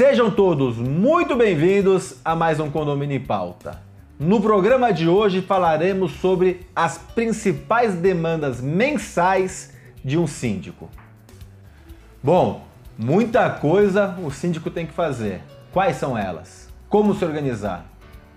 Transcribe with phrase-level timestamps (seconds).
[0.00, 3.82] Sejam todos muito bem-vindos a mais um Condomínio em Pauta.
[4.18, 10.88] No programa de hoje falaremos sobre as principais demandas mensais de um síndico.
[12.22, 12.64] Bom,
[12.96, 15.42] muita coisa o síndico tem que fazer.
[15.70, 16.70] Quais são elas?
[16.88, 17.84] Como se organizar?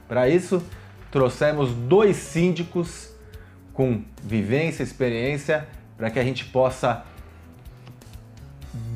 [0.05, 0.61] Para isso,
[1.09, 3.09] trouxemos dois síndicos
[3.73, 7.05] com vivência, experiência, para que a gente possa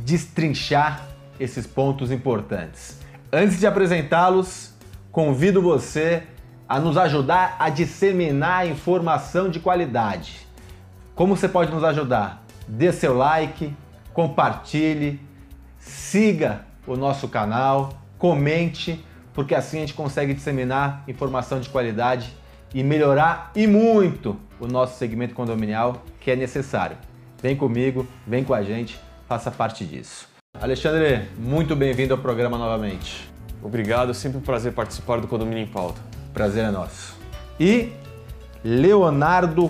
[0.03, 2.99] destrinchar esses pontos importantes.
[3.31, 4.73] Antes de apresentá-los,
[5.11, 6.23] convido você
[6.67, 10.47] a nos ajudar a disseminar informação de qualidade.
[11.15, 12.43] Como você pode nos ajudar?
[12.67, 13.73] Dê seu like,
[14.13, 15.19] compartilhe,
[15.77, 22.35] siga o nosso canal, comente, porque assim a gente consegue disseminar informação de qualidade
[22.73, 26.97] e melhorar e muito o nosso segmento condominial que é necessário.
[27.41, 30.36] Vem comigo, vem com a gente faça parte disso.
[30.59, 33.29] Alexandre, muito bem-vindo ao programa novamente.
[33.61, 36.01] Obrigado, sempre um prazer participar do Condomínio em Pauta.
[36.33, 37.15] Prazer é nosso.
[37.59, 37.91] E
[38.63, 39.69] Leonardo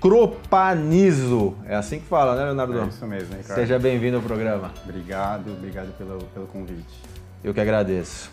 [0.00, 1.54] Cropanizo.
[1.66, 2.80] É assim que fala, né, Leonardo?
[2.80, 3.58] É isso mesmo, Ricardo.
[3.58, 4.72] Seja bem-vindo ao programa.
[4.84, 6.98] Obrigado, obrigado pelo, pelo convite.
[7.44, 8.30] Eu que agradeço.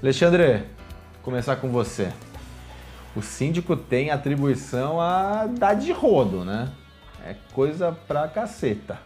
[0.00, 0.62] Alexandre,
[1.22, 2.12] começar com você.
[3.16, 6.68] O síndico tem atribuição a dar de rodo, né?
[7.26, 8.98] É coisa pra caceta.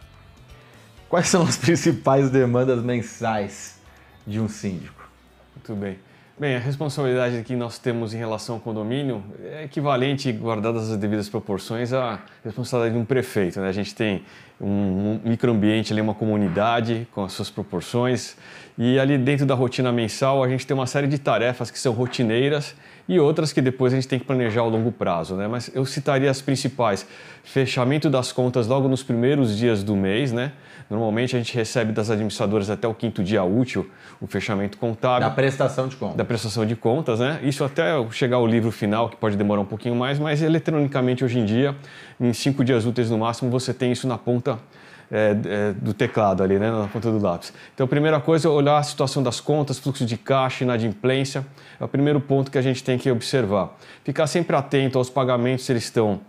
[1.13, 3.77] Quais são as principais demandas mensais
[4.25, 5.07] de um síndico?
[5.55, 5.99] Muito bem.
[6.39, 11.29] Bem, a responsabilidade que nós temos em relação ao condomínio é equivalente, guardadas as devidas
[11.29, 13.61] proporções, à responsabilidade de um prefeito.
[13.61, 13.69] Né?
[13.69, 14.23] A gente tem
[14.59, 18.35] um microambiente ali, uma comunidade com as suas proporções,
[18.75, 21.93] e ali dentro da rotina mensal a gente tem uma série de tarefas que são
[21.93, 22.73] rotineiras
[23.07, 25.47] e outras que depois a gente tem que planejar ao longo prazo, né?
[25.47, 27.05] Mas eu citaria as principais:
[27.43, 30.53] fechamento das contas logo nos primeiros dias do mês, né?
[30.89, 33.89] Normalmente a gente recebe das administradoras até o quinto dia útil
[34.21, 35.27] o fechamento contábil.
[35.27, 36.17] Da prestação de contas.
[36.17, 37.39] Da prestação de contas, né?
[37.43, 41.39] Isso até chegar ao livro final, que pode demorar um pouquinho mais, mas eletronicamente hoje
[41.39, 41.75] em dia,
[42.19, 44.59] em cinco dias úteis no máximo, você tem isso na ponta
[45.13, 47.53] é, é, do teclado ali, né, na ponta do lápis.
[47.75, 51.45] Então, a primeira coisa é olhar a situação das contas, fluxo de caixa, inadimplência.
[51.79, 53.77] É o primeiro ponto que a gente tem que observar.
[54.03, 56.19] Ficar sempre atento aos pagamentos, se eles estão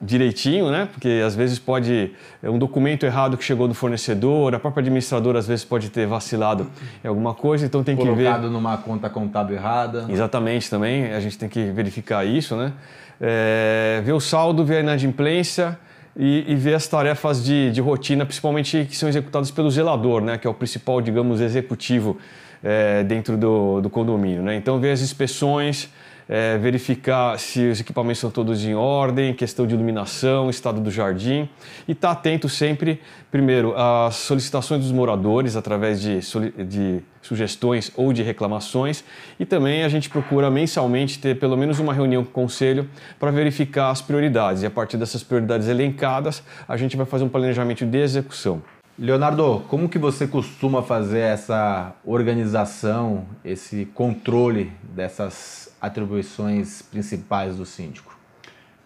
[0.00, 0.88] direitinho, né?
[0.90, 5.40] Porque às vezes pode é um documento errado que chegou do fornecedor, a própria administradora
[5.40, 6.70] às vezes pode ter vacilado
[7.04, 8.28] em alguma coisa, então tem Colocado que ver.
[8.30, 10.06] Colocado numa conta contábil errada.
[10.08, 12.72] Exatamente, também a gente tem que verificar isso, né?
[13.20, 15.76] É, ver o saldo, ver a inadimplência
[16.18, 20.36] e, e ver as tarefas de, de, rotina, principalmente que são executadas pelo zelador, né,
[20.36, 22.18] que é o principal, digamos, executivo
[22.60, 24.42] é, dentro do, do condomínio.
[24.42, 24.56] Né?
[24.56, 25.88] Então, ver as inspeções,
[26.28, 31.48] é, verificar se os equipamentos estão todos em ordem, questão de iluminação, estado do jardim.
[31.86, 33.00] E estar tá atento sempre,
[33.30, 36.20] primeiro, às solicitações dos moradores através de,
[36.64, 39.02] de sugestões ou de reclamações.
[39.40, 42.88] E também a gente procura mensalmente ter pelo menos uma reunião com o conselho
[43.18, 44.62] para verificar as prioridades.
[44.62, 48.62] E a partir dessas prioridades elencadas a gente vai fazer um planejamento de execução.
[48.98, 58.18] Leonardo, como que você costuma fazer essa organização, esse controle dessas atribuições principais do síndico?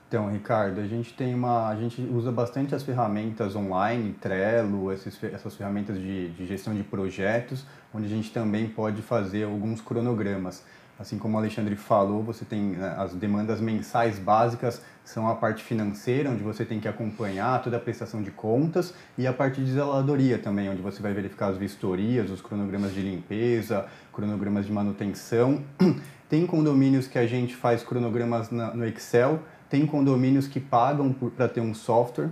[0.07, 5.19] Então, Ricardo, a gente tem uma, a gente usa bastante as ferramentas online, Trello, esses,
[5.25, 10.63] essas ferramentas de, de gestão de projetos, onde a gente também pode fazer alguns cronogramas.
[11.03, 15.65] Assim como o Alexandre falou, você tem né, as demandas mensais básicas, são a parte
[15.65, 19.73] financeira, onde você tem que acompanhar toda a prestação de contas, e a parte de
[19.73, 25.65] zeladoria também, onde você vai verificar as vistorias, os cronogramas de limpeza, cronogramas de manutenção.
[26.31, 31.61] Tem condomínios que a gente faz cronogramas no Excel, tem condomínios que pagam para ter
[31.61, 32.31] um software,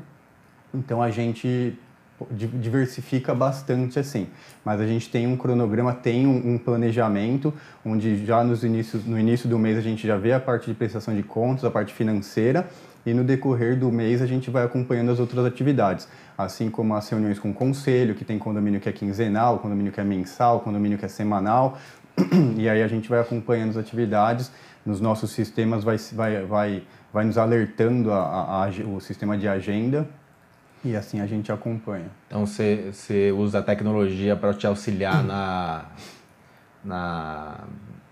[0.73, 1.79] então a gente
[2.31, 4.29] diversifica bastante assim.
[4.65, 7.53] Mas a gente tem um cronograma, tem um, um, planejamento,
[7.85, 10.75] onde já nos inícios, no início do mês a gente já vê a parte de
[10.75, 12.69] prestação de contas, a parte financeira,
[13.07, 16.07] e no decorrer do mês a gente vai acompanhando as outras atividades,
[16.37, 20.01] assim como as reuniões com o conselho, que tem condomínio que é quinzenal, condomínio que
[20.01, 21.79] é mensal, condomínio que é semanal,
[22.57, 24.53] e aí a gente vai acompanhando as atividades,
[24.85, 26.83] nos nossos sistemas vai, vai, vai,
[27.13, 30.09] vai nos alertando a, a, a, o sistema de agenda
[30.85, 32.11] e assim a gente acompanha.
[32.27, 35.85] Então você, você usa a tecnologia para te auxiliar na,
[36.85, 37.61] na,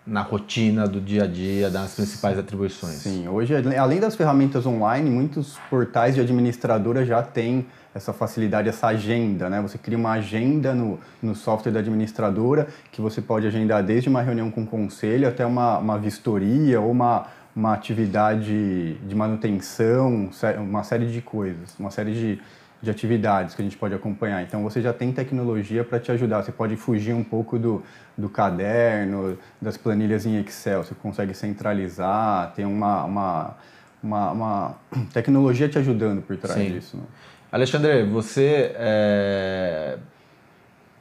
[0.06, 2.96] na rotina do dia a dia das principais atribuições.
[2.96, 8.86] Sim, hoje além das ferramentas online, muitos portais de administradora já têm essa facilidade, essa
[8.86, 9.60] agenda, né?
[9.60, 14.22] Você cria uma agenda no, no software da administradora que você pode agendar desde uma
[14.22, 17.26] reunião com o conselho até uma, uma vistoria ou uma,
[17.58, 22.40] uma atividade de manutenção, uma série de coisas, uma série de,
[22.80, 24.40] de atividades que a gente pode acompanhar.
[24.42, 26.44] Então você já tem tecnologia para te ajudar.
[26.44, 27.82] Você pode fugir um pouco do,
[28.16, 30.84] do caderno, das planilhas em Excel.
[30.84, 33.56] Você consegue centralizar, tem uma, uma,
[34.00, 34.76] uma, uma
[35.12, 36.74] tecnologia te ajudando por trás Sim.
[36.74, 36.96] disso.
[36.96, 37.02] Né?
[37.50, 39.98] Alexandre, você, é...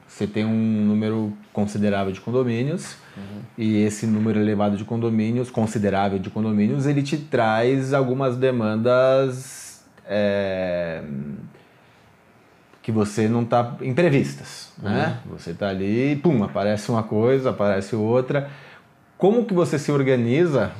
[0.08, 3.40] você tem um número considerável de condomínios uhum.
[3.56, 11.02] e esse número elevado de condomínios, considerável de condomínios, ele te traz algumas demandas é
[12.88, 15.18] que você não está imprevistas, né?
[15.26, 15.36] Uhum.
[15.36, 18.48] Você está ali, pum, aparece uma coisa, aparece outra.
[19.18, 20.72] Como que você se organiza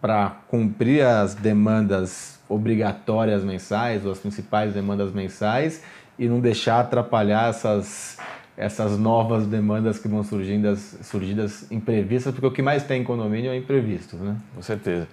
[0.00, 5.82] para cumprir as demandas obrigatórias mensais ou as principais demandas mensais
[6.16, 8.16] e não deixar atrapalhar essas
[8.56, 13.50] essas novas demandas que vão surgindo, surgidas imprevistas, porque o que mais tem em condomínio
[13.50, 14.36] é imprevisto, né?
[14.54, 15.06] Com certeza.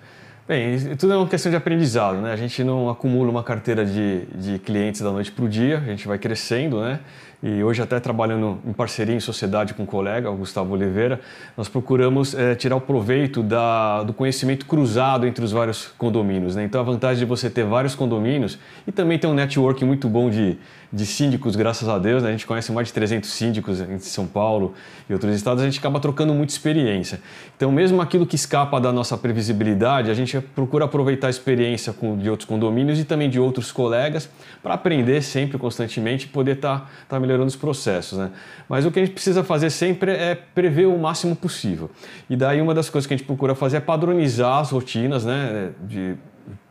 [0.48, 2.34] Bem, tudo é uma questão de aprendizado, né?
[2.34, 5.90] A gente não acumula uma carteira de, de clientes da noite para o dia, a
[5.90, 7.00] gente vai crescendo, né?
[7.46, 11.20] E hoje até trabalhando em parceria, em sociedade com o colega, o Gustavo Oliveira,
[11.58, 16.56] nós procuramos é, tirar o proveito da, do conhecimento cruzado entre os vários condomínios.
[16.56, 16.64] Né?
[16.64, 18.58] Então a vantagem de você ter vários condomínios
[18.88, 20.58] e também ter um network muito bom de,
[20.92, 22.30] de síndicos, graças a Deus, né?
[22.30, 24.74] a gente conhece mais de 300 síndicos em São Paulo
[25.10, 27.20] e outros estados, a gente acaba trocando muita experiência.
[27.58, 32.18] Então mesmo aquilo que escapa da nossa previsibilidade, a gente procura aproveitar a experiência com,
[32.18, 34.30] de outros condomínios e também de outros colegas
[34.62, 38.18] para aprender sempre, constantemente, e poder estar tá, tá melhorando melhorando os processos.
[38.18, 38.32] Né?
[38.70, 41.90] Mas o que a gente precisa fazer sempre é prever o máximo possível.
[42.30, 45.72] E daí uma das coisas que a gente procura fazer é padronizar as rotinas, né?
[45.82, 46.16] De,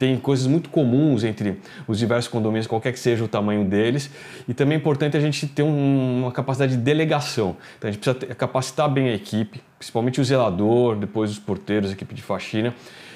[0.02, 4.10] tem coisas muito comuns entre os diversos condomínios, qualquer que seja o tamanho deles.
[4.48, 7.56] E também é importante a gente ter um, uma capacidade de delegação.
[7.78, 11.90] Então a gente precisa ter, capacitar bem a equipe, principalmente o zelador, depois os porteiros,
[11.90, 12.74] a equipe de faxina,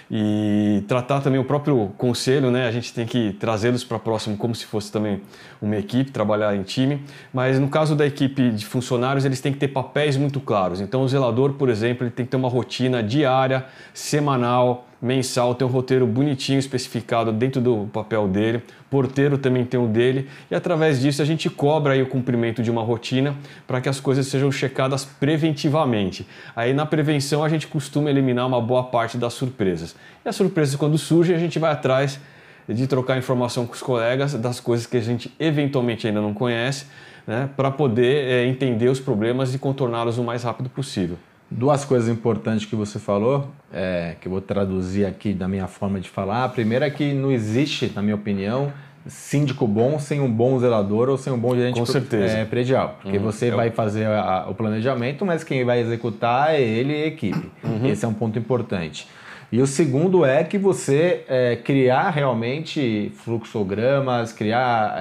[0.09, 2.69] e tratar também o próprio conselho, né?
[2.69, 5.21] A gente tem que trazê-los para próximo como se fosse também
[5.61, 7.03] uma equipe, trabalhar em time.
[7.35, 10.81] Mas no caso da equipe de funcionários, eles têm que ter papéis muito claros.
[10.81, 15.67] Então o zelador, por exemplo, ele tem que ter uma rotina diária, semanal, mensal, tem
[15.67, 21.01] um roteiro bonitinho especificado dentro do papel dele, porteiro também tem o dele, e através
[21.01, 23.35] disso a gente cobra aí o cumprimento de uma rotina
[23.67, 26.27] para que as coisas sejam checadas preventivamente.
[26.55, 29.97] Aí na prevenção a gente costuma eliminar uma boa parte das surpresas.
[30.25, 32.21] E as surpresas quando surgem a gente vai atrás
[32.69, 36.87] de trocar informação com os colegas das coisas que a gente eventualmente ainda não conhece,
[37.27, 41.17] né, para poder é, entender os problemas e contorná-los o mais rápido possível.
[41.51, 46.01] Duas coisas importantes que você falou, é, que eu vou traduzir aqui da minha forma
[46.01, 46.45] de falar.
[46.45, 48.73] A primeira é que não existe, na minha opinião,
[49.07, 52.39] síndico bom sem um bom zelador ou sem um bom gerente Com certeza.
[52.39, 52.99] É, predial.
[53.01, 53.23] Porque uhum.
[53.23, 57.51] você vai fazer a, o planejamento, mas quem vai executar é ele e a equipe.
[57.63, 57.87] Uhum.
[57.87, 59.07] Esse é um ponto importante.
[59.51, 64.97] E o segundo é que você é, criar realmente fluxogramas, criar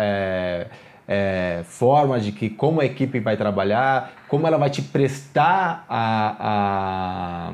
[1.07, 6.35] é, formas de que como a equipe vai trabalhar, como ela vai te prestar a,
[6.39, 7.53] a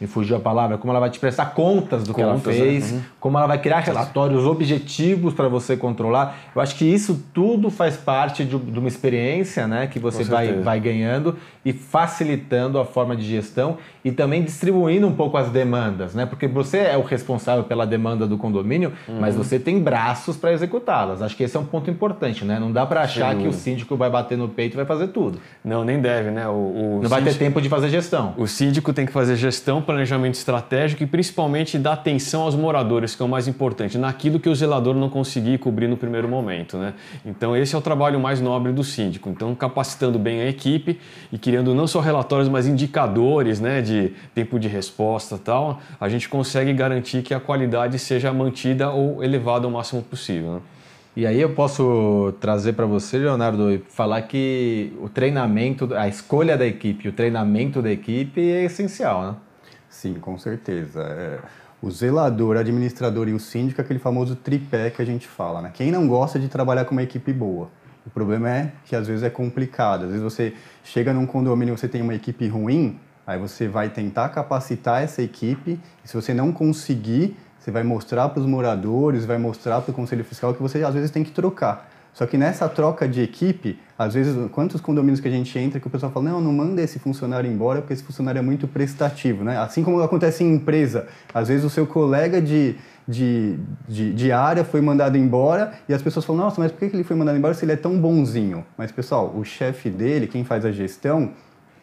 [0.00, 2.92] me fugiu a palavra, como ela vai te prestar contas do contas, que ela fez,
[2.92, 3.00] uhum.
[3.18, 6.36] como ela vai criar relatórios objetivos para você controlar.
[6.54, 10.52] Eu acho que isso tudo faz parte de, de uma experiência né, que você vai,
[10.60, 16.14] vai ganhando e facilitando a forma de gestão e também distribuindo um pouco as demandas,
[16.14, 16.24] né?
[16.24, 19.20] Porque você é o responsável pela demanda do condomínio, uhum.
[19.20, 21.20] mas você tem braços para executá-las.
[21.20, 22.58] Acho que esse é um ponto importante, né?
[22.58, 23.42] Não dá para achar Sim.
[23.42, 25.38] que o síndico vai bater no peito e vai fazer tudo.
[25.62, 26.48] Não, nem deve, né?
[26.48, 28.34] O, o Não síndico, vai ter tempo de fazer gestão.
[28.38, 33.22] O síndico tem que fazer gestão, planejamento estratégico e principalmente dar atenção aos moradores, que
[33.22, 36.92] é o mais importante, naquilo que o zelador não conseguir cobrir no primeiro momento, né?
[37.24, 39.30] Então esse é o trabalho mais nobre do síndico.
[39.30, 41.00] Então capacitando bem a equipe
[41.32, 43.80] e criando não só relatórios, mas indicadores, né?
[43.80, 49.24] De tempo de resposta tal, a gente consegue garantir que a qualidade seja mantida ou
[49.24, 50.56] elevada ao máximo possível.
[50.56, 50.60] Né?
[51.16, 56.58] E aí eu posso trazer para você, Leonardo, e falar que o treinamento, a escolha
[56.58, 59.34] da equipe, o treinamento da equipe é essencial, né?
[59.88, 61.02] Sim, com certeza.
[61.02, 61.40] É,
[61.80, 65.62] o zelador, o administrador e o síndico é aquele famoso tripé que a gente fala,
[65.62, 65.70] né?
[65.74, 67.70] Quem não gosta de trabalhar com uma equipe boa?
[68.06, 70.04] O problema é que às vezes é complicado.
[70.04, 73.90] Às vezes você chega num condomínio e você tem uma equipe ruim, Aí você vai
[73.90, 79.26] tentar capacitar essa equipe, e se você não conseguir, você vai mostrar para os moradores,
[79.26, 81.90] vai mostrar para o conselho fiscal que você às vezes tem que trocar.
[82.18, 85.86] Só que nessa troca de equipe, às vezes, quantos condomínios que a gente entra que
[85.86, 89.44] o pessoal fala, não, não manda esse funcionário embora porque esse funcionário é muito prestativo,
[89.44, 89.56] né?
[89.56, 92.74] Assim como acontece em empresa, às vezes o seu colega de,
[93.06, 93.56] de,
[93.86, 97.04] de, de área foi mandado embora e as pessoas falam, nossa, mas por que ele
[97.04, 98.66] foi mandado embora se ele é tão bonzinho?
[98.76, 101.30] Mas, pessoal, o chefe dele, quem faz a gestão,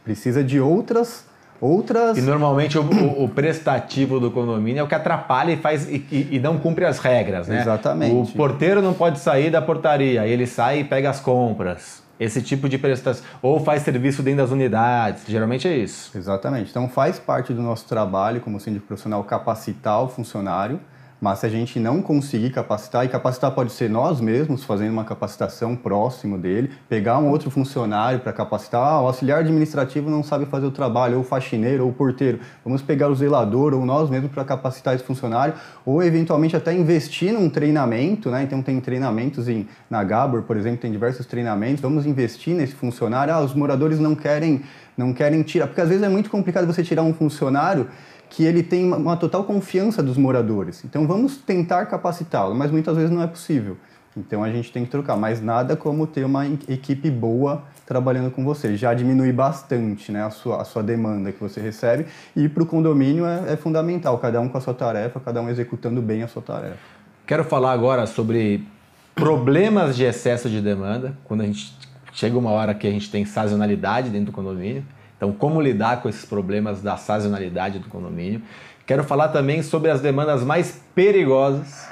[0.03, 1.27] precisa de outras
[1.59, 2.17] Outras.
[2.17, 6.35] E normalmente o, o, prestativo do condomínio é o que atrapalha e faz e, e,
[6.35, 7.61] e, não cumpre as regras, né?
[7.61, 8.33] Exatamente.
[8.33, 12.03] O porteiro não pode sair da portaria, ele sai e pega as compras.
[12.19, 13.25] Esse tipo de prestação.
[13.41, 15.23] Ou faz serviço dentro das unidades.
[15.27, 16.17] Geralmente é isso.
[16.17, 16.69] Exatamente.
[16.69, 20.79] Então faz parte do nosso trabalho como síndico profissional capacitar o funcionário
[21.25, 25.03] mas se a gente não conseguir capacitar, e capacitar pode ser nós mesmos fazendo uma
[25.03, 30.45] capacitação próximo dele, pegar um outro funcionário para capacitar, ah, o auxiliar administrativo não sabe
[30.45, 34.07] fazer o trabalho, ou o faxineiro, ou o porteiro, vamos pegar o zelador ou nós
[34.07, 38.43] mesmos para capacitar esse funcionário, ou eventualmente até investir num treinamento, né?
[38.43, 43.33] Então tem treinamentos em, na Gabor, por exemplo, tem diversos treinamentos, vamos investir nesse funcionário,
[43.33, 44.61] ah, os moradores não querem,
[44.95, 47.87] não querem tirar, porque às vezes é muito complicado você tirar um funcionário
[48.35, 50.83] que ele tem uma total confiança dos moradores.
[50.83, 53.77] Então vamos tentar capacitá-lo, mas muitas vezes não é possível.
[54.17, 58.43] Então a gente tem que trocar, mas nada como ter uma equipe boa trabalhando com
[58.43, 58.75] você.
[58.75, 62.65] Já diminui bastante né, a, sua, a sua demanda que você recebe e para o
[62.65, 66.27] condomínio é, é fundamental, cada um com a sua tarefa, cada um executando bem a
[66.27, 66.77] sua tarefa.
[67.25, 68.67] Quero falar agora sobre
[69.15, 71.73] problemas de excesso de demanda, quando a gente
[72.11, 74.83] chega uma hora que a gente tem sazonalidade dentro do condomínio.
[75.17, 78.41] Então, como lidar com esses problemas da sazonalidade do condomínio.
[78.85, 81.87] Quero falar também sobre as demandas mais perigosas,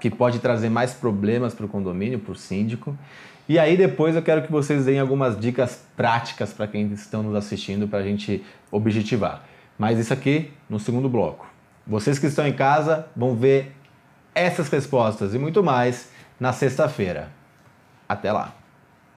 [0.00, 2.96] que pode trazer mais problemas para o condomínio, para o síndico.
[3.48, 7.34] E aí depois eu quero que vocês deem algumas dicas práticas para quem estão nos
[7.34, 9.42] assistindo para a gente objetivar.
[9.78, 11.46] Mas isso aqui no segundo bloco.
[11.86, 13.72] Vocês que estão em casa vão ver
[14.34, 17.30] essas respostas e muito mais na sexta-feira.
[18.08, 18.59] Até lá!